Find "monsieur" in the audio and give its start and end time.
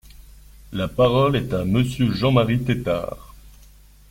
1.63-2.11